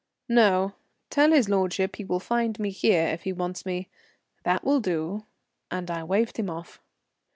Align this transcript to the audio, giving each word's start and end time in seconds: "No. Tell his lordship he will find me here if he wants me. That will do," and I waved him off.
"No. 0.29 0.73
Tell 1.11 1.31
his 1.31 1.47
lordship 1.47 1.97
he 1.97 2.03
will 2.03 2.19
find 2.19 2.57
me 2.57 2.71
here 2.71 3.05
if 3.09 3.21
he 3.21 3.31
wants 3.33 3.67
me. 3.67 3.87
That 4.43 4.63
will 4.63 4.79
do," 4.79 5.27
and 5.69 5.91
I 5.91 6.03
waved 6.03 6.37
him 6.37 6.49
off. 6.49 6.81